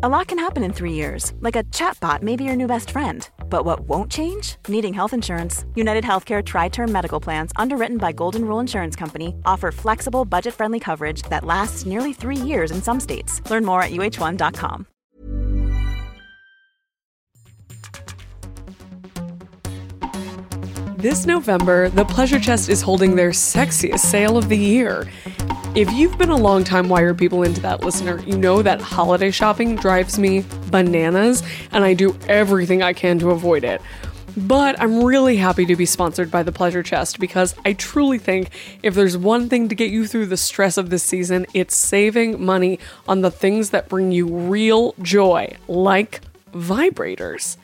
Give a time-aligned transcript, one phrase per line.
[0.00, 2.90] A lot can happen in three years, like a chatbot may be your new best
[2.90, 3.28] friend.
[3.50, 4.54] But what won't change?
[4.68, 5.64] Needing health insurance.
[5.74, 10.54] United Healthcare Tri Term Medical Plans, underwritten by Golden Rule Insurance Company, offer flexible, budget
[10.54, 13.42] friendly coverage that lasts nearly three years in some states.
[13.50, 14.86] Learn more at uh1.com.
[20.96, 25.08] This November, the Pleasure Chest is holding their sexiest sale of the year.
[25.78, 28.80] If you've been a long time Why Are People Into That listener, you know that
[28.80, 33.80] holiday shopping drives me bananas, and I do everything I can to avoid it.
[34.36, 38.50] But I'm really happy to be sponsored by the Pleasure Chest because I truly think
[38.82, 42.44] if there's one thing to get you through the stress of this season, it's saving
[42.44, 46.22] money on the things that bring you real joy, like
[46.52, 47.56] vibrators.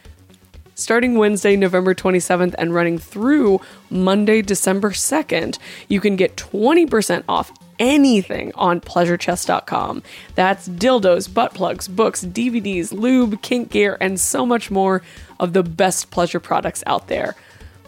[0.76, 5.58] Starting Wednesday, November 27th, and running through Monday, December 2nd,
[5.88, 10.02] you can get 20% off anything on pleasurechest.com.
[10.34, 15.02] That's dildos, butt plugs, books, DVDs, lube, kink gear, and so much more
[15.38, 17.36] of the best pleasure products out there.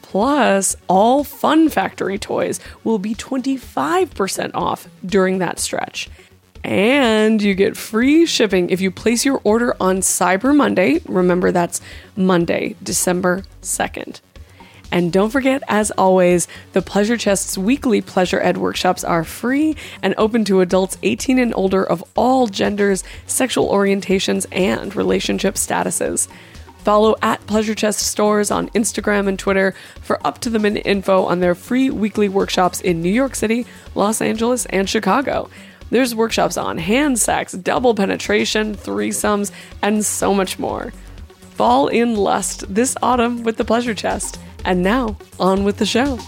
[0.01, 6.09] Plus, all Fun Factory toys will be 25% off during that stretch.
[6.67, 11.01] And you get free shipping if you place your order on Cyber Monday.
[11.07, 11.81] Remember, that's
[12.17, 14.21] Monday, December 2nd.
[14.91, 20.13] And don't forget, as always, the Pleasure Chest's weekly Pleasure Ed workshops are free and
[20.19, 26.27] open to adults 18 and older of all genders, sexual orientations, and relationship statuses.
[26.79, 31.25] Follow at Pleasure Chest Stores on Instagram and Twitter for up to the minute info
[31.27, 35.49] on their free weekly workshops in New York City, Los Angeles, and Chicago.
[35.91, 40.93] There's workshops on hand sex, double penetration, threesomes, and so much more.
[41.51, 44.41] Fall in lust this autumn with the Pleasure Chest.
[44.65, 46.19] And now, on with the show.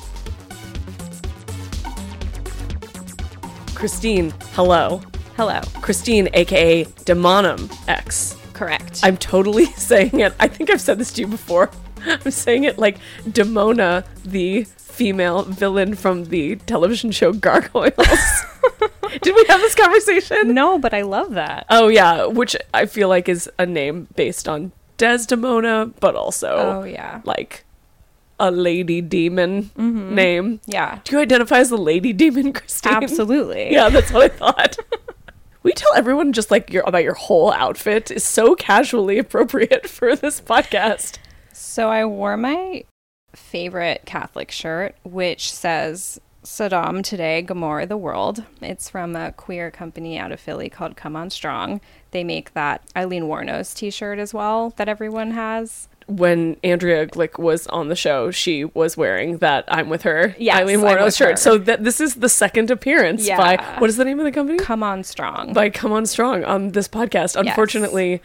[3.75, 5.03] Christine, hello.
[5.37, 5.61] Hello.
[5.82, 8.37] Christine, aka Daemonum X.
[8.53, 9.00] Correct.
[9.03, 10.34] I'm totally saying it.
[10.41, 11.71] I think I've said this to you before.
[12.06, 18.44] I'm saying it like Demona, the female villain from the television show Gargoyles.
[19.23, 20.55] Did we have this conversation?
[20.55, 21.67] no, but I love that.
[21.71, 26.84] Oh yeah, which I feel like is a name based on Desdemona, but also Oh,
[26.84, 27.21] yeah.
[27.25, 27.65] like
[28.41, 30.15] a lady demon mm-hmm.
[30.15, 30.61] name.
[30.67, 31.01] Yeah.
[31.05, 32.95] Do you identify as a lady demon, Christine?
[32.95, 33.73] Absolutely.
[33.73, 34.77] Yeah, that's what I thought.
[35.62, 40.15] we tell everyone just like your about your whole outfit is so casually appropriate for
[40.17, 41.19] this podcast.
[41.53, 42.85] So I wore my
[43.35, 48.44] favorite Catholic shirt, which says Sodom Today, Gomorrah the World.
[48.62, 51.81] It's from a queer company out of Philly called Come On Strong.
[52.12, 55.88] They make that Aileen Wuornos t shirt as well that everyone has.
[56.06, 60.56] When Andrea Glick was on the show, she was wearing that "I'm with her" Yes,
[60.59, 61.31] Aileen Wuornos shirt.
[61.32, 61.37] her.
[61.37, 64.59] So that this is the second appearance by what is the name of the company?
[64.59, 65.53] Come On Strong.
[65.53, 67.37] by Come On Strong on this podcast.
[67.37, 68.22] Unfortunately,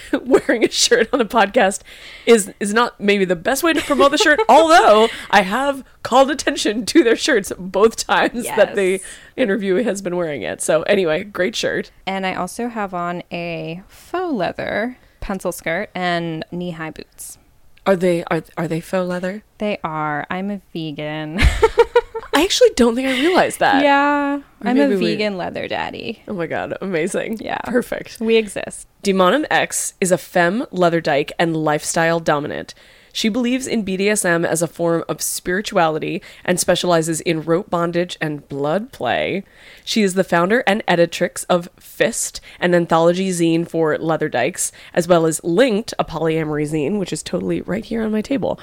[0.24, 1.82] wearing a shirt on a podcast
[2.26, 4.40] is is not maybe the best way to promote the shirt.
[4.48, 9.02] although I have called attention to their shirts both times that the Yes.
[9.36, 10.60] interviewee has been wearing it.
[10.62, 11.90] So anyway, great shirt.
[12.06, 17.38] and I also have on a faux leather pencil skirt and knee high boots.
[17.86, 19.42] Are they are are they faux leather?
[19.58, 20.26] They are.
[20.30, 21.40] I'm a vegan.
[22.34, 23.82] I actually don't think I realized that.
[23.82, 24.40] yeah.
[24.62, 26.22] I'm Maybe a we- vegan leather daddy.
[26.28, 27.38] Oh my god, amazing.
[27.40, 27.58] Yeah.
[27.64, 28.18] Perfect.
[28.20, 28.86] We exist.
[29.02, 32.74] Daemonum X is a femme leather dyke and lifestyle dominant.
[33.14, 38.48] She believes in BDSM as a form of spirituality and specializes in rope bondage and
[38.48, 39.44] blood play.
[39.84, 45.06] She is the founder and editrix of Fist, an anthology zine for leather dykes, as
[45.06, 48.58] well as Linked, a polyamory zine, which is totally right here on my table.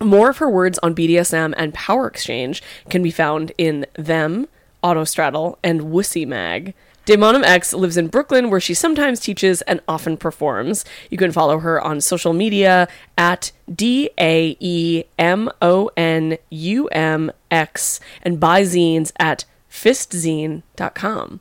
[0.00, 4.48] More of her words on BDSM and power exchange can be found in Them,
[4.82, 6.74] Autostraddle, and Wussy Mag.
[7.06, 10.86] Daemonum X lives in Brooklyn, where she sometimes teaches and often performs.
[11.10, 12.88] You can follow her on social media
[13.18, 21.40] at D A E M O N U M X and buy zines at fistzine.com.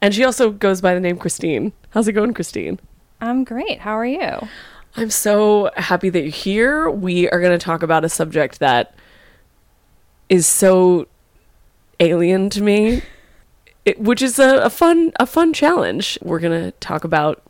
[0.00, 1.72] And she also goes by the name Christine.
[1.90, 2.80] How's it going, Christine?
[3.20, 3.80] I'm great.
[3.80, 4.48] How are you?
[4.96, 6.90] I'm so happy that you're here.
[6.90, 8.94] We are going to talk about a subject that
[10.28, 11.08] is so
[11.98, 13.02] alien to me,
[13.84, 16.16] it, which is a, a fun a fun challenge.
[16.22, 17.42] We're going to talk about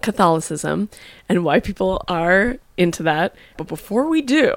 [0.00, 0.88] Catholicism
[1.28, 3.34] and why people are into that.
[3.58, 4.54] But before we do,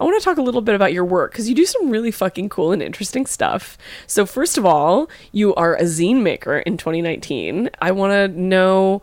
[0.00, 2.10] I want to talk a little bit about your work because you do some really
[2.10, 3.78] fucking cool and interesting stuff.
[4.08, 7.70] So, first of all, you are a zine maker in 2019.
[7.80, 9.00] I want to know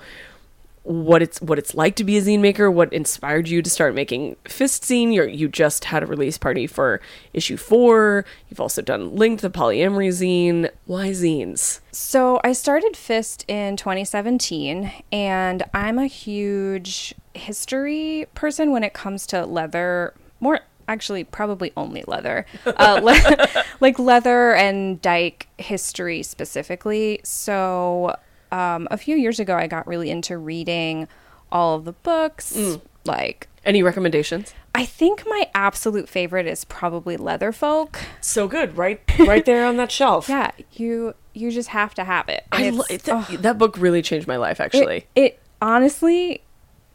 [0.88, 3.94] what it's what it's like to be a zine maker, what inspired you to start
[3.94, 5.13] making Fist Zine.
[5.13, 7.01] you you just had a release party for
[7.34, 8.24] issue four.
[8.50, 10.69] You've also done Link, the polyamory zine.
[10.86, 11.81] Why zines?
[11.92, 19.28] So I started Fist in 2017, and I'm a huge history person when it comes
[19.28, 20.13] to leather.
[20.40, 28.16] More actually probably only leather uh, le- like leather and dyke history specifically so
[28.51, 31.07] um, a few years ago, I got really into reading
[31.51, 32.53] all of the books.
[32.53, 32.81] Mm.
[33.05, 34.53] Like, any recommendations?
[34.73, 37.97] I think my absolute favorite is probably Leatherfolk.
[38.21, 40.29] So good, right, right there on that shelf.
[40.29, 42.45] Yeah, you you just have to have it.
[42.51, 44.59] I lo- it, that, oh, that book really changed my life.
[44.59, 46.44] Actually, it, it honestly,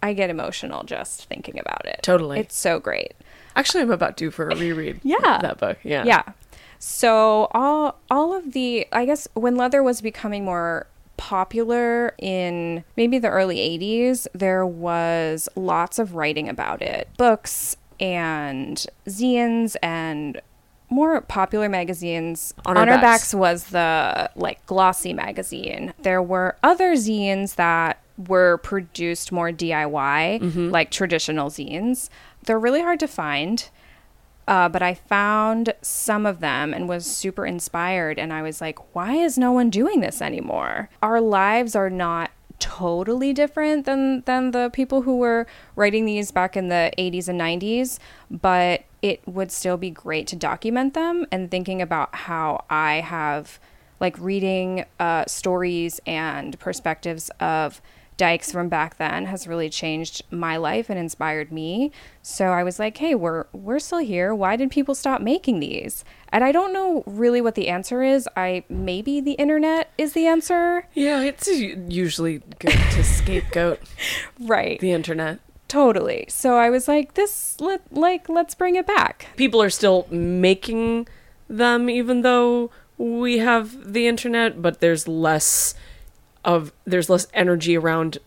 [0.03, 2.01] I get emotional just thinking about it.
[2.03, 3.15] Totally, it's so great.
[3.55, 5.01] Actually, I'm about due for a reread.
[5.03, 5.79] yeah, that book.
[5.83, 6.23] Yeah, yeah.
[6.79, 10.87] So all all of the I guess when leather was becoming more
[11.23, 17.07] popular in maybe the early 80s, there was lots of writing about it.
[17.17, 20.41] Books and zines and
[20.91, 22.53] more popular magazines.
[22.67, 23.03] On, On our, backs.
[23.03, 25.95] backs was the like glossy magazine.
[26.03, 30.71] There were other zines that were produced more DIY, mm-hmm.
[30.71, 32.09] like traditional zines.
[32.47, 33.71] They're really hard to find.
[34.49, 38.19] Uh, but I found some of them and was super inspired.
[38.19, 40.91] And I was like, why is no one doing this anymore?
[41.01, 46.57] Our lives are not totally different than than the people who were writing these back
[46.57, 47.99] in the 80s and 90s
[48.31, 53.59] but it would still be great to document them and thinking about how i have
[53.99, 57.83] like reading uh, stories and perspectives of
[58.17, 61.93] dykes from back then has really changed my life and inspired me.
[62.23, 64.35] So I was like, "Hey, we're we're still here.
[64.35, 68.29] Why did people stop making these?" And I don't know really what the answer is.
[68.37, 70.87] I maybe the internet is the answer.
[70.95, 73.81] Yeah, it's usually good to scapegoat
[74.41, 74.79] right.
[74.81, 75.41] The internet.
[75.69, 76.27] Totally.
[76.29, 81.09] So I was like, "This let like let's bring it back." People are still making
[81.49, 85.75] them even though we have the internet, but there's less
[86.45, 88.19] of there's less energy around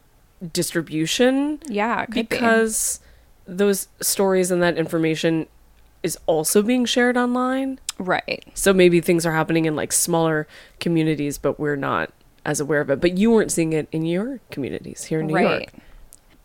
[0.51, 1.59] distribution.
[1.67, 2.99] Yeah, because
[3.45, 3.53] be.
[3.53, 5.47] those stories and that information
[6.03, 7.79] is also being shared online.
[7.97, 8.45] Right.
[8.53, 10.47] So maybe things are happening in like smaller
[10.79, 12.11] communities, but we're not
[12.45, 13.01] as aware of it.
[13.01, 15.59] But you weren't seeing it in your communities here in New right.
[15.61, 15.73] York.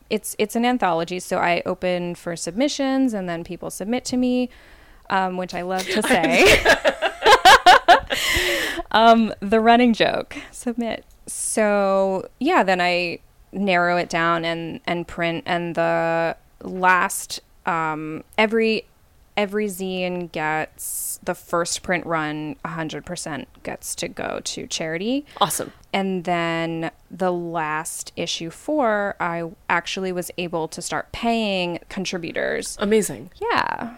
[0.08, 4.50] It's it's an anthology, so I open for submissions, and then people submit to me,
[5.08, 6.64] um, which I love to say.
[8.90, 13.20] um, the running joke: submit so yeah, then I
[13.52, 18.84] narrow it down and and print and the last um, every
[19.36, 25.24] every zine gets the first print run 100% gets to go to charity.
[25.40, 25.72] Awesome.
[25.92, 32.76] And then the last issue 4 i actually was able to start paying contributors.
[32.80, 33.30] Amazing.
[33.40, 33.96] Yeah.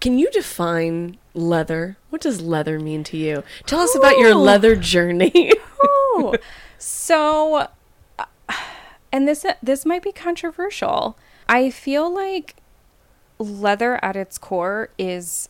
[0.00, 1.96] Can you define leather?
[2.10, 3.42] What does leather mean to you?
[3.64, 5.52] Tell us about your leather journey
[6.78, 7.68] so,
[8.18, 8.24] uh,
[9.12, 11.16] and this this might be controversial.
[11.48, 12.56] I feel like
[13.38, 15.48] leather at its core is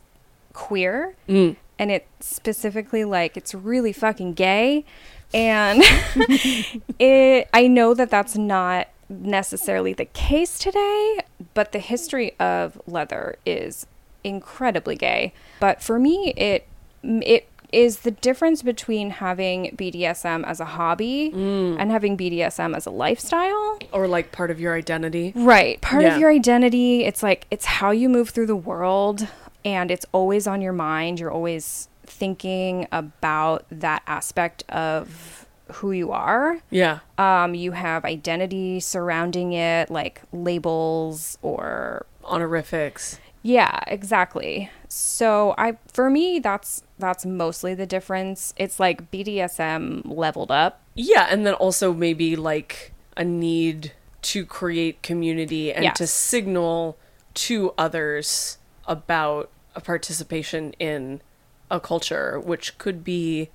[0.53, 1.57] queer, mm.
[1.79, 4.85] and it's specifically like it's really fucking gay,
[5.33, 5.83] and
[6.99, 7.49] it.
[7.53, 11.21] I know that that's not necessarily the case today,
[11.55, 13.87] but the history of leather is
[14.25, 15.33] incredibly gay.
[15.61, 16.67] But for me, it
[17.03, 21.77] it is the difference between having BDSM as a hobby mm.
[21.79, 23.79] and having BDSM as a lifestyle.
[23.93, 25.33] Or like part of your identity.
[25.35, 25.81] Right.
[25.81, 26.15] Part yeah.
[26.15, 27.05] of your identity.
[27.05, 29.29] It's like, it's how you move through the world
[29.65, 31.21] and it's always on your mind.
[31.21, 36.61] You're always thinking about that aspect of who you are.
[36.71, 37.01] Yeah.
[37.19, 43.19] Um, you have identity surrounding it, like labels or honorifics.
[43.47, 44.71] Yeah, exactly.
[44.89, 48.53] So I for me that's that's mostly the difference.
[48.57, 50.83] It's like BDSM leveled up.
[50.97, 55.97] Yeah, and then also maybe like a need to create community and yes.
[55.99, 56.99] to signal
[57.35, 61.21] to others about a participation in
[61.71, 63.51] a culture, which could be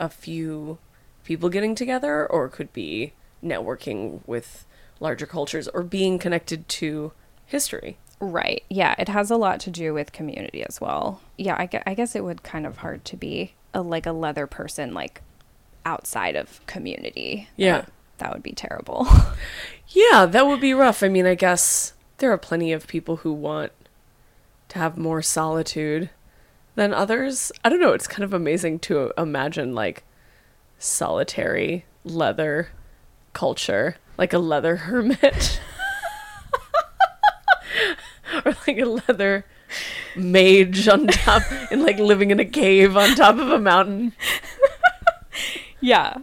[0.00, 0.78] a few
[1.22, 3.12] people getting together or could be
[3.44, 4.64] networking with
[5.00, 7.12] larger cultures or being connected to
[7.44, 7.98] history.
[8.20, 8.62] Right.
[8.68, 11.20] Yeah, it has a lot to do with community as well.
[11.36, 14.46] Yeah, I, I guess it would kind of hard to be a like a leather
[14.46, 15.20] person like
[15.84, 17.48] outside of community.
[17.56, 17.78] Yeah.
[17.78, 19.06] That, that would be terrible.
[19.88, 21.02] yeah, that would be rough.
[21.02, 23.72] I mean, I guess there are plenty of people who want
[24.68, 26.10] to have more solitude
[26.74, 27.52] than others.
[27.64, 30.04] I don't know, it's kind of amazing to imagine like
[30.78, 32.68] solitary leather
[33.32, 35.60] culture, like a leather hermit.
[38.44, 39.44] or like a leather
[40.16, 44.12] mage on top and like living in a cave on top of a mountain.
[45.84, 46.16] Yeah.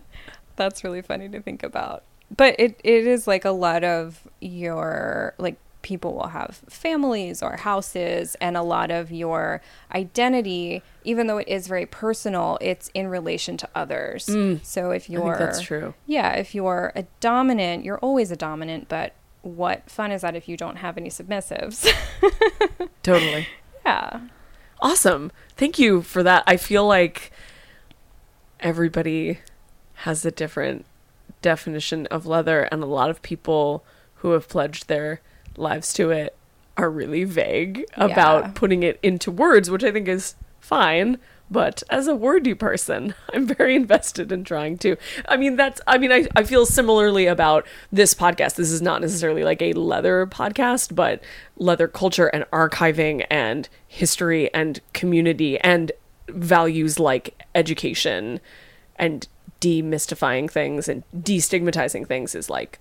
[0.55, 2.03] That's really funny to think about.
[2.35, 7.57] But it, it is like a lot of your like people will have families or
[7.57, 9.61] houses and a lot of your
[9.93, 14.63] identity even though it is very personal it's in relation to others mm.
[14.63, 15.95] so if you're that's true.
[16.05, 20.47] yeah if you're a dominant you're always a dominant but what fun is that if
[20.47, 21.91] you don't have any submissives
[23.03, 23.47] Totally.
[23.85, 24.21] yeah
[24.83, 25.31] Awesome.
[25.57, 26.43] Thank you for that.
[26.47, 27.31] I feel like
[28.59, 29.39] everybody
[29.93, 30.85] has a different
[31.43, 33.83] definition of leather, and a lot of people
[34.15, 35.21] who have pledged their
[35.57, 36.35] lives to it
[36.77, 38.51] are really vague about Yeah.
[38.55, 41.19] putting it into words, which I think is fine.
[41.51, 44.95] But as a wordy person, I'm very invested in trying to.
[45.27, 48.55] I mean, that's, I mean, I, I feel similarly about this podcast.
[48.55, 51.21] This is not necessarily like a leather podcast, but
[51.57, 55.91] leather culture and archiving and history and community and
[56.29, 58.39] values like education
[58.95, 59.27] and
[59.59, 62.79] demystifying things and destigmatizing things is like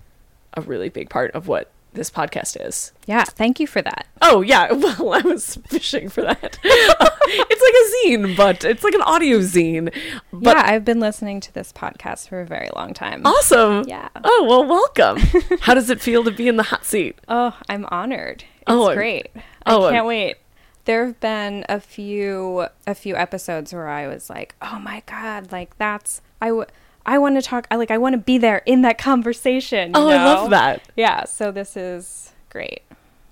[0.53, 2.91] a really big part of what this podcast is.
[3.05, 6.59] yeah thank you for that Oh yeah, well I was fishing for that.
[6.63, 9.93] it's like a zine, but it's like an audio zine.
[10.31, 13.85] But yeah i've been listening to this podcast for a very long time awesome.
[13.87, 14.09] Yeah.
[14.23, 15.17] Oh well, welcome.
[15.61, 17.19] How does it feel to be in the hot seat?
[17.27, 18.43] Oh, I'm honored.
[18.55, 19.27] It's Oh, I'm- great.
[19.65, 20.37] oh, I I'm- can't wait.
[20.85, 25.51] There have been a few a few episodes where I was like, "Oh my god,
[25.51, 26.65] like that's I w-
[27.05, 30.09] I want to talk I like I want to be there in that conversation." Oh,
[30.09, 30.81] I love that.
[30.95, 32.81] Yeah, so this is great.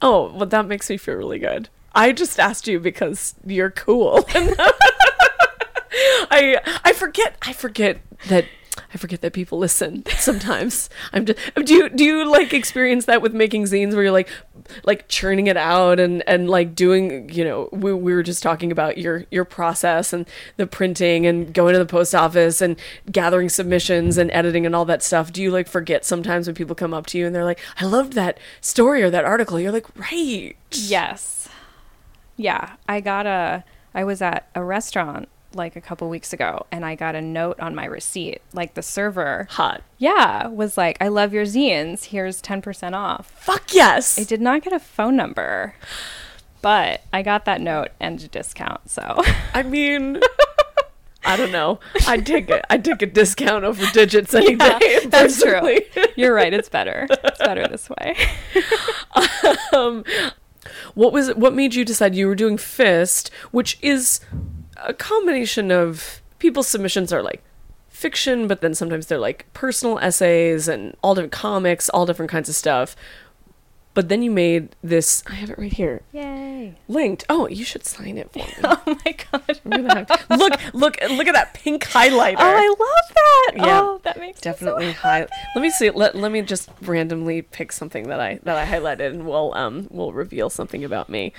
[0.02, 1.70] Oh, well that makes me feel really good.
[1.94, 4.26] I just asked you because you're cool.
[6.32, 8.46] I I forget I forget that
[8.94, 10.90] I forget that people listen sometimes.
[11.14, 14.30] I'm just do you do you like experience that with making zines where you're like
[14.84, 18.72] like churning it out and and like doing you know we, we were just talking
[18.72, 20.26] about your your process and
[20.58, 22.78] the printing and going to the post office and
[23.12, 25.32] gathering submissions and editing and all that stuff.
[25.32, 27.86] Do you like forget sometimes when people come up to you and they're like, "I
[27.86, 31.48] loved that story or that article." You're like, "Right." Yes.
[32.36, 36.86] Yeah, I got a I was at a restaurant like a couple weeks ago and
[36.86, 38.42] I got a note on my receipt.
[38.54, 39.82] Like the server Hot.
[39.98, 42.06] yeah, was like, "I love your zines.
[42.06, 44.20] Here's 10% off." Fuck yes.
[44.20, 45.74] I did not get a phone number,
[46.62, 48.90] but I got that note and a discount.
[48.90, 49.22] So
[49.54, 50.20] I mean,
[51.26, 51.80] I don't know.
[52.08, 52.64] I'd take it.
[52.70, 55.00] I'd take a discount over digits any Yeah, day.
[55.08, 55.80] that's true.
[56.16, 56.54] You're right.
[56.54, 57.08] It's better.
[57.10, 58.16] It's better this way.
[59.74, 60.04] Um,
[60.94, 64.20] what was what made you decide you were doing Fist, which is
[64.84, 67.42] a combination of people's submissions are like
[67.90, 72.50] fiction, but then sometimes they're like personal essays and all different comics, all different kinds
[72.50, 72.96] of stuff.
[73.96, 75.24] But then you made this.
[75.28, 76.76] I have it right here, Yay!
[76.88, 77.26] linked.
[77.28, 78.46] Oh, you should sign it for me.
[78.64, 79.60] Oh my god!
[79.66, 82.36] I'm gonna have- look, look, look at that pink highlighter.
[82.40, 83.52] Oh, I love that.
[83.68, 83.82] Yeah.
[83.82, 85.28] Oh, that makes me so definitely high.
[85.56, 85.90] Let me see.
[85.90, 89.88] Let, let me just randomly pick something that I that I highlighted, and we'll um
[89.90, 91.34] we'll reveal something about me.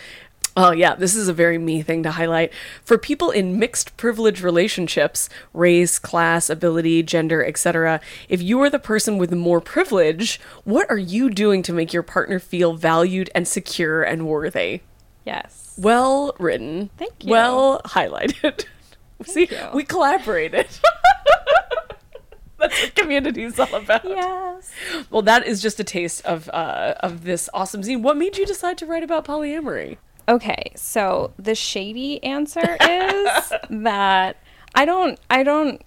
[0.63, 2.53] Oh yeah, this is a very me thing to highlight.
[2.85, 7.99] For people in mixed privilege relationships, race, class, ability, gender, etc.,
[8.29, 12.03] if you are the person with more privilege, what are you doing to make your
[12.03, 14.83] partner feel valued and secure and worthy?
[15.25, 15.77] Yes.
[15.79, 16.91] Well written.
[16.99, 17.31] Thank you.
[17.31, 18.67] Well highlighted.
[19.25, 19.69] See, you.
[19.73, 20.69] we collaborated.
[22.59, 24.05] That's what community is all about.
[24.05, 24.71] Yes.
[25.09, 28.03] Well, that is just a taste of uh, of this awesome zine.
[28.03, 29.97] What made you decide to write about polyamory?
[30.29, 34.37] Okay, so the shady answer is that
[34.75, 35.83] I don't I don't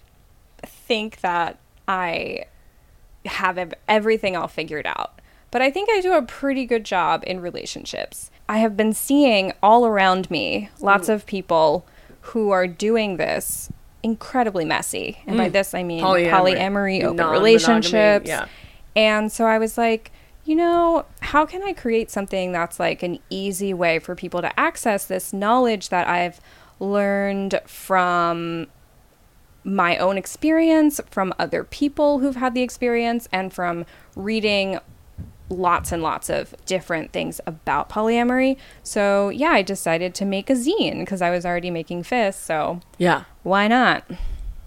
[0.64, 2.46] think that I
[3.26, 5.20] have ev- everything all figured out.
[5.50, 8.30] But I think I do a pretty good job in relationships.
[8.48, 11.12] I have been seeing all around me lots hmm.
[11.12, 11.86] of people
[12.20, 13.70] who are doing this
[14.02, 15.18] incredibly messy.
[15.26, 15.52] And by hmm.
[15.52, 16.30] this I mean Polyamory.
[16.30, 18.28] polyamory, open relationships.
[18.28, 18.46] yeah.
[18.96, 20.12] And so I was like,
[20.44, 24.60] you know, how can I create something that's like an easy way for people to
[24.60, 26.40] access this knowledge that I've
[26.80, 28.66] learned from
[29.64, 34.78] my own experience, from other people who've had the experience, and from reading
[35.48, 38.56] lots and lots of different things about polyamory.
[38.82, 42.44] So, yeah, I decided to make a zine because I was already making fists.
[42.44, 44.04] So, Yeah, why not?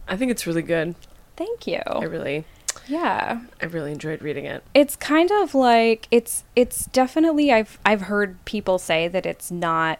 [0.07, 0.95] I think it's really good.
[1.35, 1.81] Thank you.
[1.85, 2.45] I really,
[2.87, 3.41] Yeah.
[3.61, 4.63] I really enjoyed reading it.
[4.73, 9.99] it's kind of like it's it's definitely I've I've heard people say that it's not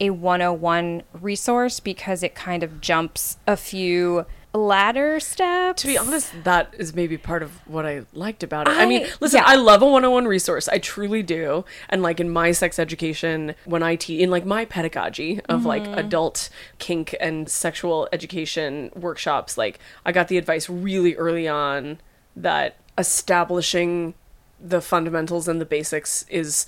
[0.00, 5.82] a 101 resource because it kind of jumps a few ladder steps.
[5.82, 8.72] To be honest, that is maybe part of what I liked about it.
[8.76, 9.44] I, I- mean, listen, yeah.
[9.46, 10.68] I love a 101 resource.
[10.68, 11.64] I truly do.
[11.88, 15.82] And like in my sex education, when I teach in like my pedagogy of like
[15.84, 15.98] Mm-hmm.
[15.98, 21.98] adult kink and sexual education workshops, like I got the advice really early on
[22.36, 24.14] that establishing
[24.60, 26.66] the fundamentals and the basics is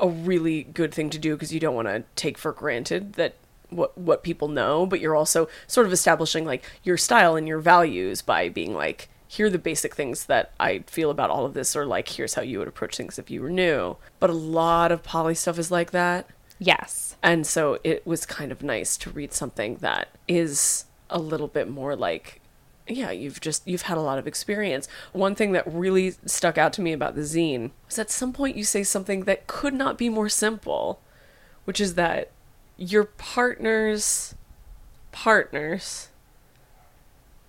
[0.00, 3.34] a really good thing to do because you don't want to take for granted that
[3.70, 7.58] what what people know, but you're also sort of establishing like your style and your
[7.58, 11.54] values by being like here are the basic things that I feel about all of
[11.54, 13.96] this or like here's how you would approach things if you were new.
[14.20, 16.28] But a lot of poly stuff is like that.
[16.58, 17.16] yes.
[17.22, 21.68] And so it was kind of nice to read something that is a little bit
[21.68, 22.40] more like
[22.86, 24.88] yeah, you've just you've had a lot of experience.
[25.12, 28.56] One thing that really stuck out to me about the zine was at some point
[28.56, 31.00] you say something that could not be more simple,
[31.64, 32.30] which is that
[32.76, 34.34] your partner's
[35.12, 36.08] partners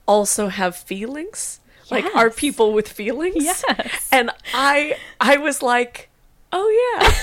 [0.08, 1.60] also have feelings.
[1.92, 3.44] Like are people with feelings?
[3.44, 3.64] Yes.
[4.12, 6.10] And I I was like,
[6.52, 7.14] "Oh yeah."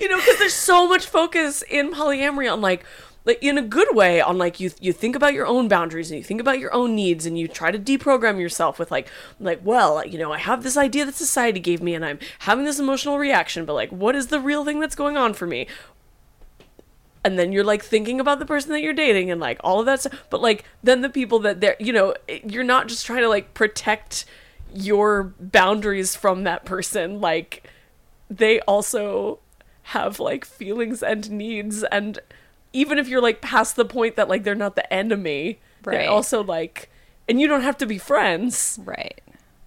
[0.00, 2.84] you know because there's so much focus in polyamory on like
[3.24, 6.18] like in a good way on like you you think about your own boundaries and
[6.18, 9.08] you think about your own needs and you try to deprogram yourself with like
[9.40, 12.64] like well you know I have this idea that society gave me and I'm having
[12.64, 15.66] this emotional reaction but like what is the real thing that's going on for me?
[17.24, 19.86] And then you're like thinking about the person that you're dating and like all of
[19.86, 23.06] that stuff but like then the people that they're you know eh, you're not just
[23.06, 24.24] trying to like protect
[24.74, 27.20] your boundaries from that person.
[27.20, 27.68] Like
[28.30, 29.38] they also
[29.86, 32.18] have like feelings and needs and
[32.72, 36.08] even if you're like past the point that like they're not the enemy they Right.
[36.08, 36.88] also like
[37.28, 39.20] and you don't have to be friends Right.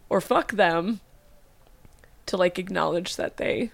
[0.09, 0.99] or fuck them
[2.27, 3.71] to like acknowledge that they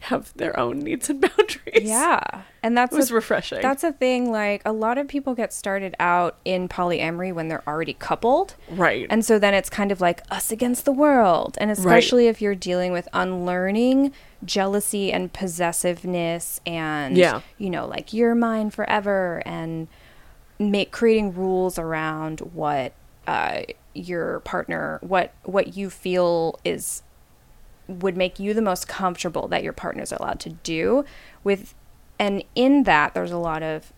[0.00, 2.20] have their own needs and boundaries Yeah.
[2.62, 5.52] And that's it was a- refreshing That's a thing like a lot of people get
[5.52, 8.54] started out in polyamory when they're already coupled.
[8.70, 11.56] right And so then it's kind of like us against the world.
[11.60, 14.12] And especially if you're dealing with unlearning
[14.44, 17.40] jealousy and possessiveness and Yeah.
[17.58, 19.88] you know, like you're mine forever and
[20.58, 22.92] make creating rules around what
[23.26, 23.62] uh,
[23.94, 27.02] your partner what what you feel is
[27.90, 31.04] would make you the most comfortable that your partner's allowed to do
[31.44, 31.74] with
[32.18, 33.92] and in that there's a lot of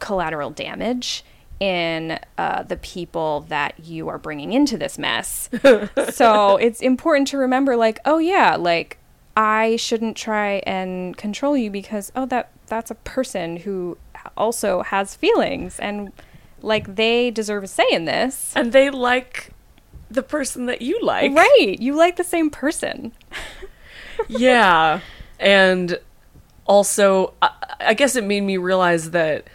[0.00, 1.24] collateral damage
[1.60, 5.48] in uh, the people that you are bringing into this mess.
[6.10, 8.98] So it's important to remember like oh yeah like
[9.36, 13.96] i shouldn't try and control you because oh that that's a person who
[14.36, 16.12] also has feelings and
[16.62, 18.52] like they deserve a say in this.
[18.56, 19.50] And they like
[20.12, 21.34] the person that you like.
[21.34, 21.76] Right.
[21.78, 23.12] You like the same person.
[24.28, 25.00] Yeah.
[25.40, 25.98] And
[26.66, 29.48] also I, I guess it made me realize that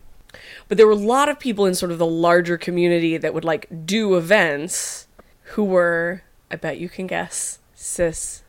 [0.68, 3.44] But there were a lot of people in sort of the larger community that would
[3.44, 5.06] like do events
[5.54, 8.42] who were, I bet you can guess, cis,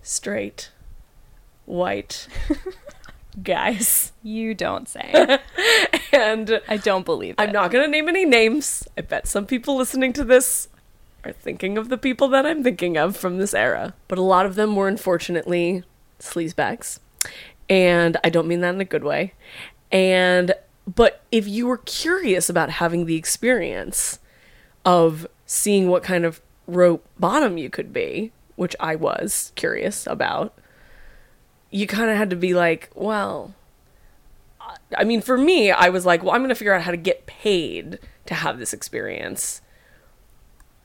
[0.00, 0.70] straight,
[1.66, 2.28] white
[3.42, 4.12] guys.
[4.22, 5.38] You don't say.
[6.12, 7.42] And I don't believe it.
[7.42, 8.86] I'm not going to name any names.
[8.96, 10.68] I bet some people listening to this
[11.24, 13.94] are thinking of the people that I'm thinking of from this era.
[14.06, 15.82] But a lot of them were unfortunately
[16.20, 17.00] sleazebags.
[17.68, 19.34] And I don't mean that in a good way.
[19.90, 20.54] And
[20.86, 24.20] but if you were curious about having the experience
[24.84, 30.58] of seeing what kind of rope bottom you could be, which I was curious about,
[31.70, 33.54] you kind of had to be like, well,
[34.96, 36.96] I mean, for me, I was like, well, I'm going to figure out how to
[36.96, 39.60] get paid to have this experience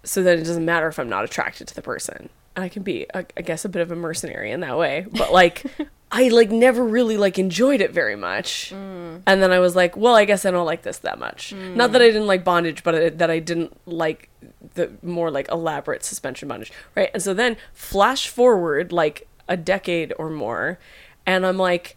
[0.04, 2.30] so that it doesn't matter if I'm not attracted to the person.
[2.56, 5.06] And I can be, I I guess, a bit of a mercenary in that way.
[5.12, 5.66] But like,
[6.12, 8.74] I like never really like enjoyed it very much.
[8.76, 9.22] Mm.
[9.28, 11.54] And then I was like, well, I guess I don't like this that much.
[11.56, 11.76] Mm.
[11.76, 14.30] Not that I didn't like bondage, but I, that I didn't like
[14.74, 17.10] the more like elaborate suspension bondage, right?
[17.14, 20.80] And so then flash forward like a decade or more,
[21.26, 21.96] and I'm like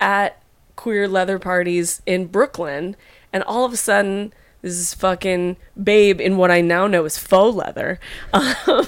[0.00, 0.42] at
[0.76, 2.96] queer leather parties in Brooklyn,
[3.32, 7.18] and all of a sudden, this is fucking babe in what I now know is
[7.18, 8.00] faux leather,
[8.32, 8.86] um,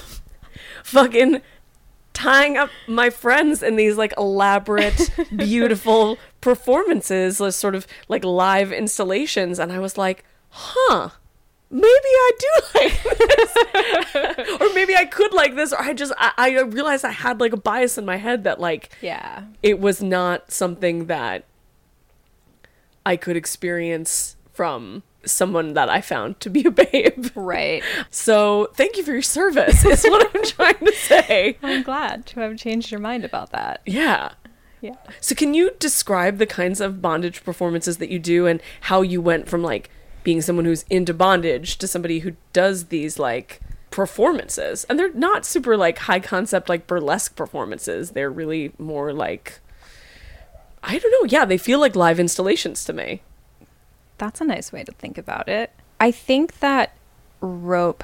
[0.83, 1.41] fucking
[2.13, 8.71] tying up my friends in these like elaborate, beautiful performances, like, sort of like live
[8.71, 11.09] installations, and I was like, huh.
[11.75, 16.31] Maybe I do like this, or maybe I could like this, or I just I,
[16.37, 19.43] I realized I had like a bias in my head that like Yeah.
[19.61, 21.43] it was not something that
[23.05, 27.27] I could experience from someone that I found to be a babe.
[27.35, 27.83] Right.
[28.09, 31.57] So thank you for your service, is what I'm trying to say.
[31.61, 33.81] I'm glad to have changed your mind about that.
[33.85, 34.31] Yeah.
[34.81, 34.95] Yeah.
[35.19, 39.19] So can you describe the kinds of bondage performances that you do and how you
[39.19, 39.89] went from like
[40.25, 43.61] being someone who's into bondage to somebody who does these like
[43.91, 44.83] performances?
[44.89, 48.11] And they're not super like high concept like burlesque performances.
[48.11, 49.61] They're really more like
[50.83, 51.29] I don't know.
[51.29, 53.21] Yeah, they feel like live installations to me.
[54.17, 55.71] That's a nice way to think about it.
[55.99, 56.95] I think that
[57.39, 58.03] rope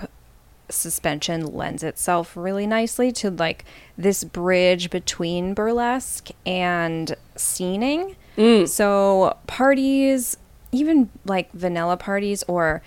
[0.70, 3.66] suspension lends itself really nicely to like
[3.98, 8.16] this bridge between burlesque and scening.
[8.38, 8.68] Mm.
[8.68, 10.38] So parties,
[10.72, 12.82] even like vanilla parties or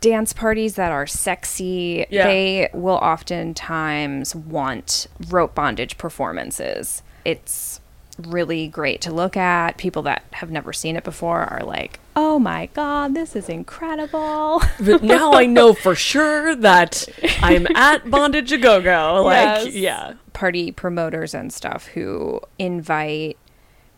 [0.00, 2.24] dance parties that are sexy, Yeah.
[2.26, 7.02] they will oftentimes want rope bondage performances.
[7.24, 7.80] It's
[8.18, 9.76] really great to look at.
[9.76, 14.62] People that have never seen it before are like, "Oh my god, this is incredible."
[14.78, 17.06] But now I know for sure that
[17.40, 19.22] I'm at Bondage a Go Go.
[19.24, 19.74] Like, Yes.
[19.74, 20.12] yeah.
[20.32, 23.36] party promoters and stuff who invite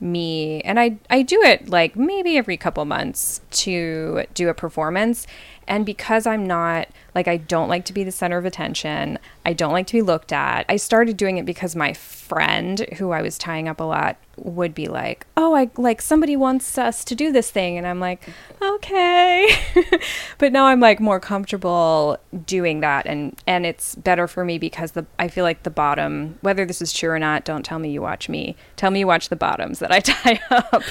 [0.00, 0.60] me.
[0.62, 5.26] And I I do it like maybe every couple months to do a performance.
[5.68, 9.54] And because I'm not like I don't like to be the center of attention, I
[9.54, 10.66] don't like to be looked at.
[10.68, 14.74] I started doing it because my friend who I was tying up a lot would
[14.74, 18.28] be like, "Oh, I like somebody wants us to do this thing." And I'm like,
[18.60, 19.48] "Okay."
[20.38, 24.92] but now I'm like more comfortable doing that and and it's better for me because
[24.92, 27.90] the I feel like the bottom, whether this is true or not, don't tell me
[27.90, 28.56] you watch me.
[28.76, 30.82] Tell me you watch the bottoms that I tie up.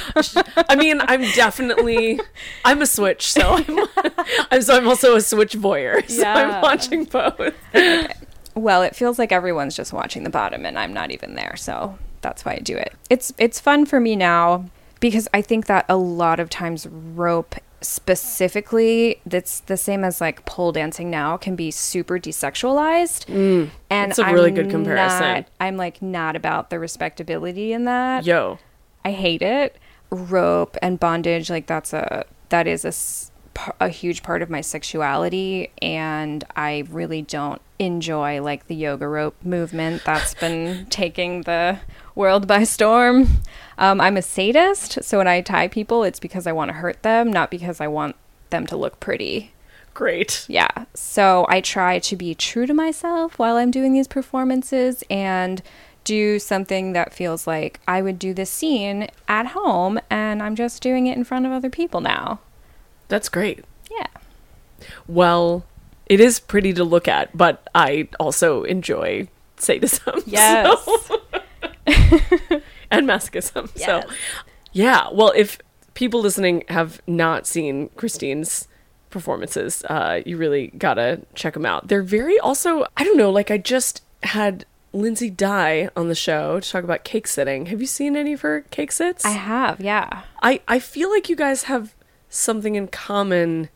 [0.70, 2.20] I mean, I'm definitely
[2.64, 3.80] I'm a switch, so I'm,
[4.52, 6.10] I'm so I'm also a switch voyeur.
[6.22, 6.62] So I'm Yeah.
[6.62, 7.54] watching both.
[8.56, 11.98] well, it feels like everyone's just watching the bottom and I'm not even there, so
[12.22, 12.94] that's why I do it.
[13.10, 14.66] It's it's fun for me now
[15.00, 17.56] because I think that a lot of times rope
[18.20, 24.12] specifically that's the same as like pole dancing now can be super desexualized mm, and
[24.12, 25.20] That's a really good I'm comparison.
[25.34, 28.58] not- i'm like not about the respectability in that Yo.
[29.04, 29.78] I hate it.
[30.10, 32.92] Rope and bondage, like that's a that is a
[33.80, 39.36] a huge part of my sexuality, and I really don't enjoy like the yoga rope
[39.44, 41.80] movement that's been taking the
[42.16, 43.42] world by storm.
[43.78, 47.04] Um, I'm a sadist, so when I tie people, it's because I want to hurt
[47.04, 48.16] them, not because I want
[48.50, 49.52] them to look pretty.
[49.94, 50.46] Great.
[50.50, 50.86] Yeah.
[50.94, 55.62] So I try to be true to myself while I'm doing these performances and
[56.04, 60.84] do something that feels like I would do this scene at home and I'm just
[60.84, 62.40] doing it in front of other people now.
[63.08, 63.64] That's great.
[63.92, 64.08] Yeah.
[65.08, 65.66] Well,
[66.08, 70.22] it is pretty to look at, but I also enjoy sadism.
[70.26, 70.84] Yes.
[70.86, 71.22] so-
[72.92, 73.70] and masochism.
[73.76, 73.86] Yes.
[73.86, 74.02] So,
[74.74, 75.08] yeah.
[75.12, 75.60] Well, if
[75.94, 78.68] people listening have not seen Christine's
[79.10, 81.88] performances, uh, you really gotta check them out.
[81.88, 86.60] They're very also, I don't know, like I just had Lindsay Dye on the show
[86.60, 87.68] to talk about cake sitting.
[87.68, 89.26] Have you seen any of her cake sits?
[89.26, 90.24] I have, yeah.
[90.42, 91.94] I, I feel like you guys have
[92.30, 93.70] something in common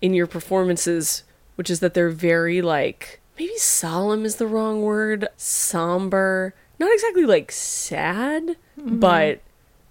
[0.00, 1.24] in your performances,
[1.56, 7.24] which is that they're very like maybe solemn is the wrong word, somber, not exactly
[7.24, 8.98] like sad, mm-hmm.
[8.98, 9.40] but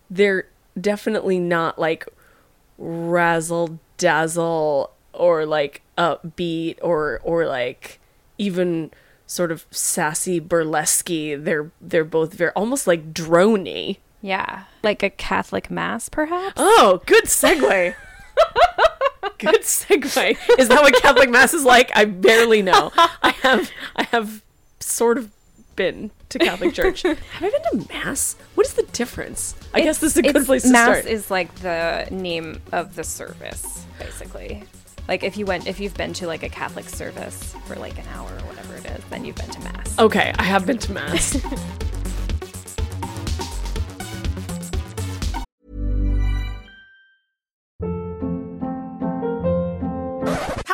[0.09, 0.47] they're
[0.79, 2.07] definitely not like
[2.77, 7.99] razzle dazzle or like upbeat or or like
[8.37, 8.91] even
[9.27, 14.63] sort of sassy burlesque they're they're both very almost like drony Yeah.
[14.83, 16.53] Like a Catholic mass, perhaps?
[16.57, 17.95] oh good segue.
[19.37, 20.37] Good segue.
[20.59, 21.91] Is that what catholic mass is like?
[21.95, 22.91] I barely know.
[22.95, 24.43] I have i have
[24.79, 25.31] sort of
[25.75, 27.01] been to catholic church.
[27.03, 28.35] Have i been to mass?
[28.55, 29.55] What is the difference?
[29.73, 31.05] I guess this is a good place to mass start.
[31.05, 34.63] is like the name of the service, basically.
[35.07, 38.05] Like if you went, if you've been to like a Catholic service for like an
[38.13, 39.97] hour or whatever it is, then you've been to mass.
[39.99, 41.37] okay i have been to mass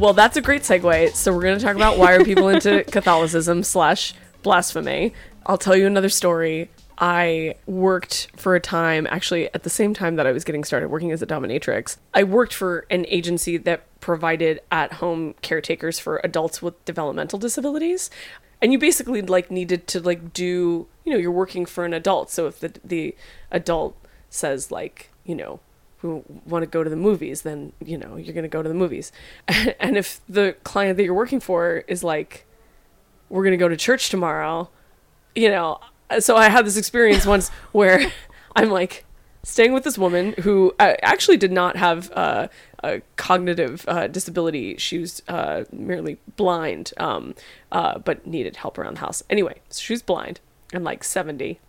[0.00, 1.14] Well, that's a great segue.
[1.14, 5.12] So we're going to talk about why are people into Catholicism slash blasphemy.
[5.44, 6.70] I'll tell you another story.
[6.96, 10.88] I worked for a time, actually, at the same time that I was getting started
[10.88, 11.98] working as a dominatrix.
[12.14, 18.08] I worked for an agency that provided at-home caretakers for adults with developmental disabilities.
[18.62, 22.30] And you basically like needed to like do, you know, you're working for an adult.
[22.30, 23.14] So if the the
[23.50, 23.98] adult
[24.30, 25.60] says like, you know,
[26.02, 28.68] we want to go to the movies, then you know you're going to go to
[28.68, 29.12] the movies.
[29.80, 32.46] And if the client that you're working for is like,
[33.28, 34.70] we're going to go to church tomorrow,
[35.34, 35.80] you know.
[36.18, 38.10] So I had this experience once where
[38.56, 39.04] I'm like
[39.42, 42.48] staying with this woman who uh, actually did not have uh,
[42.82, 44.76] a cognitive uh, disability.
[44.76, 47.34] She was uh, merely blind, um,
[47.72, 49.22] uh, but needed help around the house.
[49.30, 50.40] Anyway, so she was blind
[50.72, 51.60] and like 70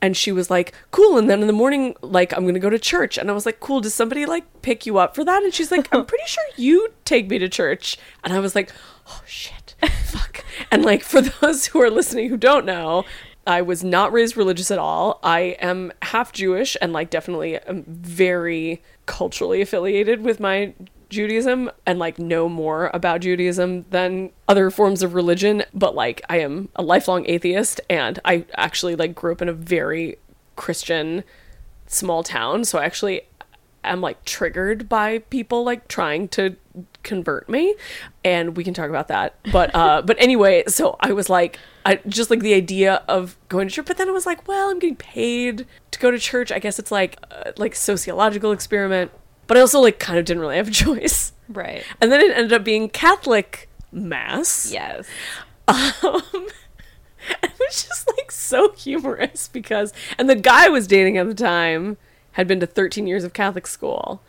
[0.00, 1.18] and she was like cool.
[1.18, 3.18] And then in the morning like i'm gonna go to church.
[3.18, 5.42] And i was like cool does somebody like pick you up for that?
[5.42, 7.98] And she's like i'm pretty sure you take me to church.
[8.24, 8.72] And i was like
[9.06, 9.74] oh shit.
[10.04, 10.44] Fuck.
[10.70, 13.04] And like for those who are listening who don't know
[13.46, 15.20] i was not raised religious at all.
[15.22, 20.74] I am half jewish and like definitely am very culturally affiliated with my
[21.10, 26.40] Judaism and like know more about Judaism than other forms of religion, but like I
[26.40, 30.16] am a lifelong atheist and I actually like grew up in a very
[30.56, 31.24] Christian
[31.86, 33.22] small town, so I actually
[33.84, 36.56] am like triggered by people like trying to
[37.02, 37.74] convert me
[38.22, 39.36] and we can talk about that.
[39.50, 43.68] But uh but anyway, so I was like I just like the idea of going
[43.68, 46.52] to church, but then I was like, well, I'm getting paid to go to church.
[46.52, 49.10] I guess it's like uh, like sociological experiment
[49.48, 51.32] but I also like kind of didn't really have a choice.
[51.48, 51.82] Right.
[52.00, 54.70] And then it ended up being Catholic mass.
[54.70, 55.08] Yes.
[55.66, 55.82] Um,
[57.42, 61.34] it was just like so humorous because, and the guy I was dating at the
[61.34, 61.96] time
[62.32, 64.22] had been to 13 years of Catholic school.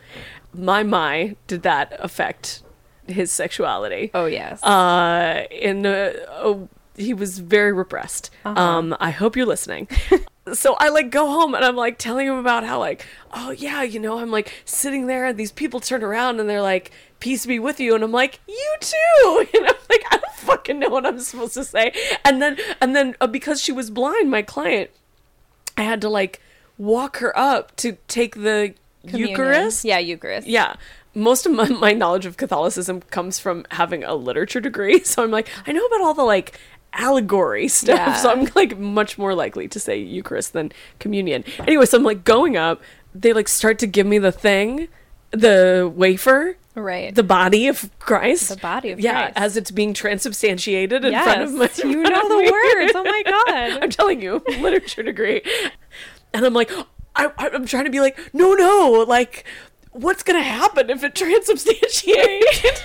[0.53, 2.63] My my, did that affect
[3.07, 4.09] his sexuality?
[4.13, 4.63] Oh yes.
[4.63, 8.31] Uh, in uh, oh, he was very repressed.
[8.45, 8.59] Uh-huh.
[8.59, 9.87] Um, I hope you're listening.
[10.57, 13.83] so I like go home and I'm like telling him about how like, oh yeah,
[13.83, 17.45] you know, I'm like sitting there and these people turn around and they're like, peace
[17.45, 20.89] be with you, and I'm like, you too, and I'm like, I don't fucking know
[20.89, 21.93] what I'm supposed to say.
[22.23, 24.91] And then and then uh, because she was blind, my client,
[25.77, 26.41] I had to like
[26.77, 28.73] walk her up to take the
[29.07, 29.29] Communion.
[29.29, 29.85] Eucharist.
[29.85, 30.47] Yeah, Eucharist.
[30.47, 30.75] Yeah.
[31.15, 34.99] Most of my, my knowledge of Catholicism comes from having a literature degree.
[35.03, 36.59] So I'm like, I know about all the like
[36.93, 37.97] allegory stuff.
[37.97, 38.15] Yeah.
[38.15, 41.43] So I'm like much more likely to say Eucharist than communion.
[41.59, 42.81] Anyway, so I'm like going up.
[43.13, 44.87] They like start to give me the thing,
[45.31, 46.57] the wafer.
[46.75, 47.13] Right.
[47.13, 48.49] The body of Christ.
[48.49, 49.37] The body of yeah, Christ.
[49.37, 51.69] as it's being transubstantiated in front of my.
[51.77, 52.91] You know the words.
[52.95, 53.79] Oh my God.
[53.83, 55.41] I'm telling you, literature degree.
[56.33, 56.71] And I'm like,
[57.15, 59.45] I, I'm trying to be like, no, no, like,
[60.01, 62.83] what's gonna happen if it transubstantiates?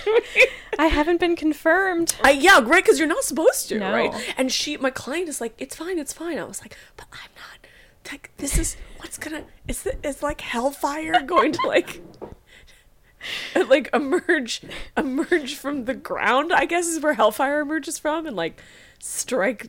[0.77, 2.15] I haven't been confirmed.
[2.23, 3.91] I yeah, right, because you're not supposed to, No.
[3.93, 4.13] right?
[4.37, 6.37] And she, my client, is like, it's fine, it's fine.
[6.37, 8.11] I was like, but I'm not.
[8.11, 9.43] Like, this is what's gonna.
[9.67, 12.01] Is is like hellfire going to like.
[13.67, 14.61] like emerge
[14.95, 18.61] emerge from the ground i guess is where hellfire emerges from and like
[18.99, 19.65] strike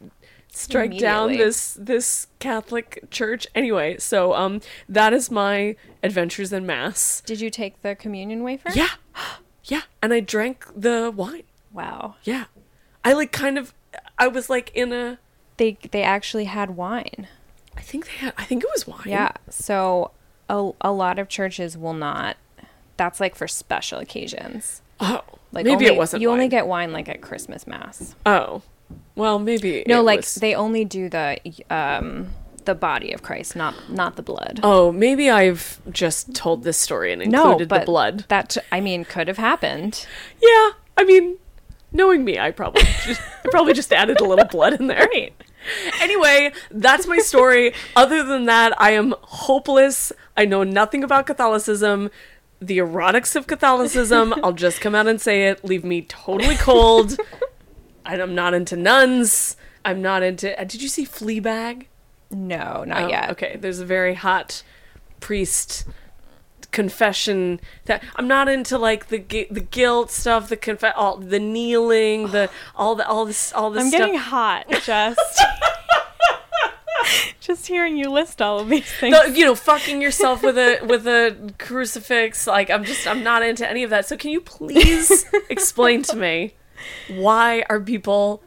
[0.57, 3.47] strike down this this Catholic church.
[3.55, 7.23] Anyway, so um that is my adventures in mass.
[7.27, 8.71] Did you take the communion wafer?
[8.75, 8.89] Yeah.
[9.69, 11.43] Yeah, and I drank the wine.
[11.73, 12.15] Wow.
[12.23, 12.45] Yeah.
[13.05, 13.75] I like kind of
[14.17, 15.19] I was like in a
[15.57, 17.27] They they actually had wine.
[17.77, 19.01] I think they had I think it was wine.
[19.07, 19.33] Yeah.
[19.51, 20.13] So
[20.49, 22.37] a, a lot of churches will not.
[22.97, 24.83] That's like for special occasions.
[25.01, 25.23] Oh.
[25.51, 28.15] Like maybe only- it wasn't You only get wine like at Christmas mass.
[28.25, 28.63] Oh.
[29.15, 31.39] Well, maybe No, like was- they only do the
[31.71, 32.29] um
[32.65, 34.61] the body of Christ, not not the blood.
[34.63, 38.25] Oh, maybe I've just told this story and no, included but the blood.
[38.29, 40.07] That I mean could have happened.
[40.43, 41.39] Yeah, I mean,
[41.93, 45.07] knowing me, I probably just, I probably just added a little blood in there.
[45.13, 45.33] Right.
[46.01, 47.73] Anyway, that's my story.
[47.97, 50.13] Other than that, I am hopeless.
[50.37, 52.11] I know nothing about Catholicism.
[52.61, 57.17] The erotics of Catholicism, I'll just come out and say it, leave me totally cold.
[58.09, 59.57] I'm not into nuns.
[59.85, 60.59] I'm not into.
[60.61, 61.87] Uh, did you see Fleabag?
[62.31, 63.31] No, not Oh, yet.
[63.31, 64.63] Okay, there's a very hot
[65.21, 65.85] priest
[66.73, 71.39] confession that I'm not into like the gu- the guilt stuff, the conf- all the
[71.39, 74.01] kneeling, the all the all this all this I'm stuff.
[74.01, 75.41] getting hot just
[77.41, 79.17] just hearing you list all of these things.
[79.17, 82.47] The- you know, fucking yourself with a with a crucifix.
[82.47, 84.07] Like I'm just I'm not into any of that.
[84.07, 86.55] So can you please explain to me
[87.09, 88.43] why are people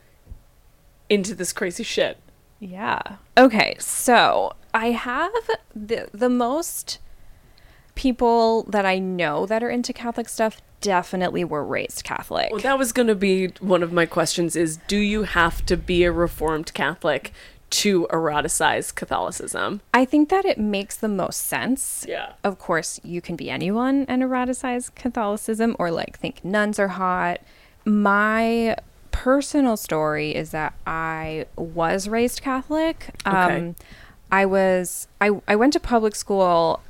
[1.09, 2.17] into this crazy shit?
[2.59, 3.01] Yeah.
[3.37, 5.31] Okay, so I have
[5.75, 6.99] the the most
[7.95, 12.51] people that I know that are into Catholic stuff definitely were raised Catholic.
[12.51, 15.75] Well, that was going to be one of my questions is do you have to
[15.75, 17.33] be a reformed Catholic
[17.71, 19.81] to eroticize Catholicism?
[19.93, 22.05] I think that it makes the most sense.
[22.07, 22.33] Yeah.
[22.43, 27.41] Of course, you can be anyone and eroticize Catholicism or like think nuns are hot.
[27.89, 28.77] My
[29.11, 33.09] personal story is that I was raised Catholic.
[33.25, 33.75] Um, Okay.
[34.31, 36.81] I was I I went to public school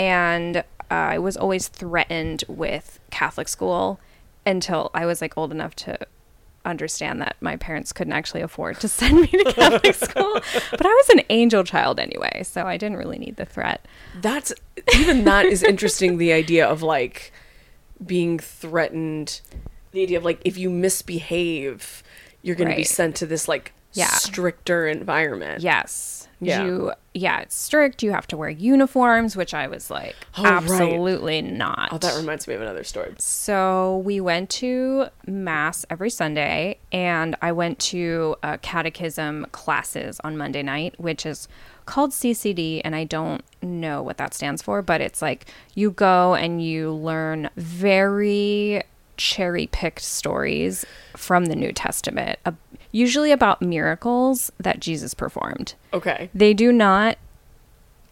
[0.00, 4.00] and I was always threatened with Catholic school
[4.44, 5.98] until I was like old enough to
[6.64, 10.40] understand that my parents couldn't actually afford to send me to Catholic school.
[10.72, 13.86] But I was an angel child anyway, so I didn't really need the threat.
[14.20, 14.52] That's
[14.94, 17.32] even that is interesting the idea of like
[18.04, 19.40] being threatened
[19.92, 22.02] the idea of like if you misbehave
[22.42, 24.06] you're going to be sent to this like Yeah.
[24.08, 25.60] stricter environment.
[25.62, 26.28] Yes.
[26.40, 26.62] Yeah.
[26.64, 28.00] You yeah, it's strict.
[28.04, 30.52] You have to wear uniforms, which I was like Oh, right.
[30.52, 31.88] absolutely not.
[31.90, 33.14] Oh, that reminds me of another story.
[33.18, 40.36] So we went to mass every Sunday, and I went to uh, catechism classes on
[40.38, 41.48] Monday night, which is
[41.86, 46.34] called CCD, and I don't know what that stands for, but it's like you go
[46.36, 48.82] and you learn very
[49.18, 52.52] cherry picked stories from the New Testament, uh,
[52.92, 55.74] usually about miracles that Jesus performed.
[55.92, 56.30] Okay.
[56.34, 57.18] They do not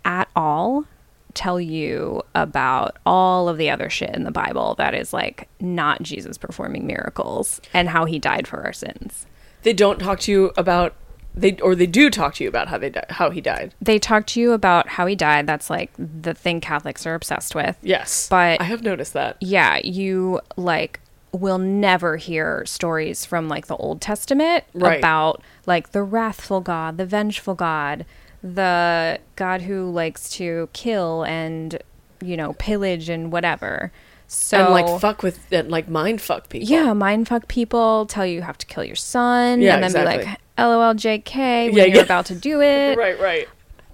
[0.05, 0.85] at all
[1.33, 6.03] tell you about all of the other shit in the Bible that is like not
[6.03, 9.27] Jesus performing miracles and how he died for our sins.
[9.63, 10.95] They don't talk to you about
[11.37, 13.75] they or they do talk to you about how they di- how he died.
[13.81, 15.47] They talk to you about how he died.
[15.47, 17.77] That's like the thing Catholics are obsessed with.
[17.83, 18.29] Yes.
[18.29, 19.37] But- I have noticed that.
[19.41, 21.01] Yeah, you like
[21.33, 24.99] will never hear stories from like the Old Testament Right.
[24.99, 28.07] about like the wrathful God, the vengeful God,
[28.43, 31.79] the God who likes to kill and
[32.23, 33.93] you know pillage and whatever.
[34.29, 36.69] So and like fuck with and like mind fuck people.
[36.69, 39.93] yeah, mind fuck people tell you you have to kill your son, Yeah, and then
[39.93, 40.25] be exactly.
[40.31, 42.03] like, "LOL, JK," when Yeah, you're yeah.
[42.03, 42.97] about to do it.
[42.99, 43.49] Right, right.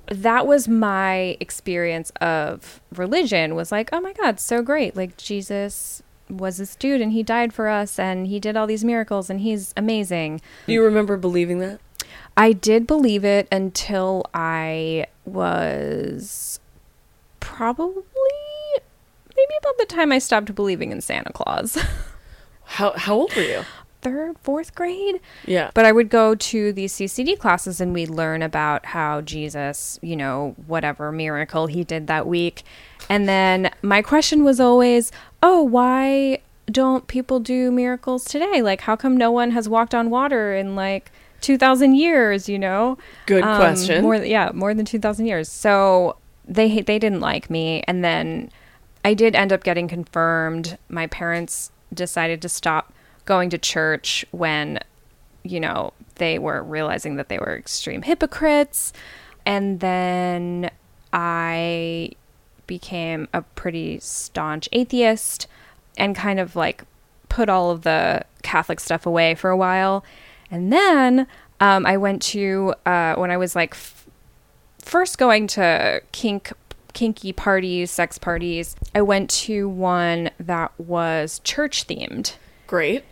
[0.06, 3.54] That was my experience of religion.
[3.54, 4.94] Was like, oh my god, so great!
[4.96, 8.84] Like Jesus was this dude, and he died for us, and he did all these
[8.84, 10.40] miracles, and he's amazing.
[10.66, 11.80] Do you remember believing that?
[12.36, 16.58] I did believe it until I was
[17.40, 18.02] probably
[19.36, 21.78] maybe about the time I stopped believing in Santa Claus.
[22.64, 23.64] How how old were you?
[24.02, 25.20] Third, fourth grade.
[25.46, 25.70] Yeah.
[25.74, 30.16] But I would go to these CCD classes and we'd learn about how Jesus, you
[30.16, 32.64] know, whatever miracle he did that week.
[33.08, 38.60] And then my question was always, oh, why don't people do miracles today?
[38.60, 42.98] Like, how come no one has walked on water in like 2,000 years, you know?
[43.26, 44.02] Good Um, question.
[44.02, 45.48] More, yeah, more than 2,000 years.
[45.48, 47.84] So they, they didn't like me.
[47.86, 48.50] And then
[49.04, 50.76] I did end up getting confirmed.
[50.88, 52.91] My parents decided to stop
[53.24, 54.78] going to church when,
[55.42, 58.92] you know, they were realizing that they were extreme hypocrites.
[59.44, 60.70] And then
[61.12, 62.12] I
[62.66, 65.46] became a pretty staunch atheist
[65.96, 66.84] and kind of like
[67.28, 70.04] put all of the Catholic stuff away for a while.
[70.50, 71.26] And then
[71.60, 74.08] Um, I went to uh, when I was like f-
[74.80, 76.52] first going to kink
[76.92, 78.74] kinky parties, sex parties.
[78.96, 82.34] I went to one that was church themed,
[82.72, 83.04] Great.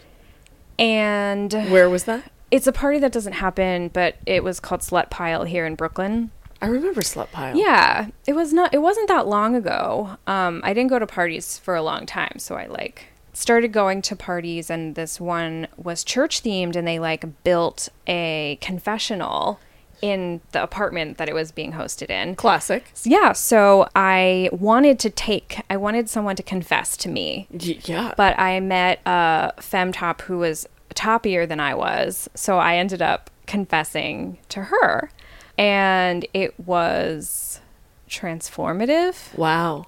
[0.79, 2.33] and Where was that?
[2.51, 6.31] it's a party that doesn't happen, but it was called Slut Pile here in Brooklyn.
[6.63, 7.55] I remember Slut Pile.
[7.55, 8.73] Yeah, it was not.
[8.73, 10.17] It wasn't that long ago.
[10.27, 14.01] Um, I didn't go to parties for a long time, so I like started going
[14.01, 19.61] to parties, and this one was church themed, and they like built a confessional
[20.03, 22.35] in the apartment that it was being hosted in.
[22.37, 22.93] Classic.
[23.05, 25.61] Yeah, so I wanted to take.
[25.71, 28.15] I wanted someone to confess to me, Y- yeah.
[28.17, 33.31] but I met a femtop who was toppier than I was, so I ended up
[33.47, 35.11] confessing to her,
[35.59, 37.61] and it was
[38.09, 39.37] transformative.
[39.37, 39.87] wow.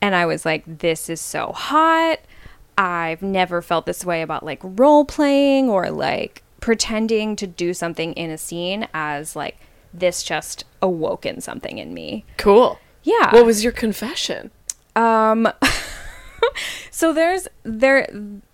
[0.00, 2.18] And I was like, "This is so hot."
[2.76, 8.12] I've never felt this way about like role playing or like pretending to do something
[8.14, 9.58] in a scene as like
[9.92, 12.24] this just awoken something in me.
[12.36, 12.78] Cool.
[13.02, 13.32] Yeah.
[13.32, 14.50] What was your confession?
[14.96, 15.48] Um
[16.90, 18.08] so there's there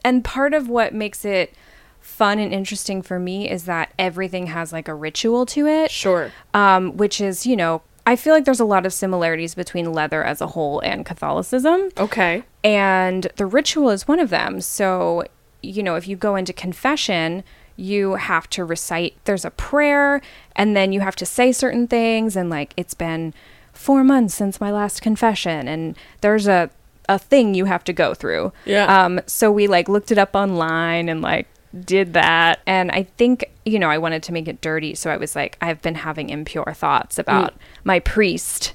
[0.05, 1.55] and part of what makes it
[2.01, 5.91] fun and interesting for me is that everything has like a ritual to it.
[5.91, 6.31] Sure.
[6.53, 10.23] Um which is, you know, I feel like there's a lot of similarities between leather
[10.23, 11.89] as a whole and Catholicism.
[11.97, 12.45] Okay.
[12.63, 14.61] And the ritual is one of them.
[14.61, 15.25] So,
[15.63, 17.45] you know, if you go into confession,
[17.77, 20.21] you have to recite, there's a prayer,
[20.55, 22.37] and then you have to say certain things.
[22.37, 23.35] And like, it's been
[23.73, 25.67] four months since my last confession.
[25.67, 26.71] And there's a,
[27.09, 28.53] a thing you have to go through.
[28.65, 29.05] Yeah.
[29.05, 31.49] Um, so we like looked it up online and like
[31.85, 32.61] did that.
[32.67, 34.95] And I think, you know, I wanted to make it dirty.
[34.95, 38.75] So I was like, I've been having impure thoughts about my priest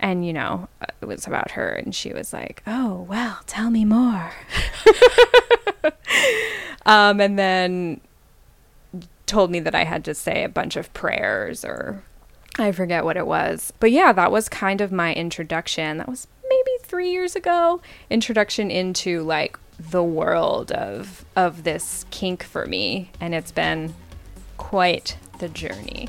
[0.00, 0.68] and you know
[1.00, 4.32] it was about her and she was like oh well tell me more
[6.86, 8.00] um and then
[9.30, 12.02] told me that i had to say a bunch of prayers or
[12.58, 13.72] i forget what it was.
[13.80, 15.98] But yeah that was kind of my introduction.
[15.98, 17.80] That was maybe three years ago.
[18.10, 23.10] Introduction into like the world of of this kink for me.
[23.20, 23.94] And it's been
[24.56, 26.08] quite the journey